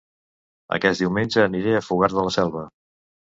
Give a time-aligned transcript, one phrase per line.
[0.77, 2.65] Aquest diumenge aniré a Fogars de la Selva